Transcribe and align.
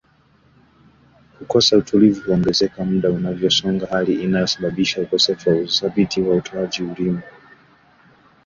Kukosa 1.37 1.77
utulivu 1.77 2.21
huongezeka 2.25 2.83
muda 2.85 3.09
unavyosonga 3.11 3.85
hali 3.87 4.13
inayosababisha 4.13 5.01
ukosefu 5.01 5.49
wa 5.49 5.55
uthabiti 5.55 6.21
wa 6.21 6.35
utoaji 6.35 6.83
ulimi 6.83 7.19